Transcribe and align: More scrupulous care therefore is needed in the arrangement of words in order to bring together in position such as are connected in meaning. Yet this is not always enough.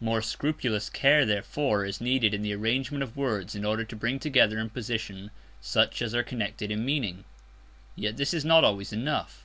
More 0.00 0.22
scrupulous 0.22 0.88
care 0.88 1.26
therefore 1.26 1.84
is 1.84 2.00
needed 2.00 2.32
in 2.32 2.40
the 2.40 2.54
arrangement 2.54 3.02
of 3.02 3.14
words 3.14 3.54
in 3.54 3.62
order 3.62 3.84
to 3.84 3.94
bring 3.94 4.18
together 4.18 4.58
in 4.58 4.70
position 4.70 5.30
such 5.60 6.00
as 6.00 6.14
are 6.14 6.22
connected 6.24 6.70
in 6.70 6.82
meaning. 6.82 7.24
Yet 7.94 8.16
this 8.16 8.32
is 8.32 8.42
not 8.42 8.64
always 8.64 8.94
enough. 8.94 9.44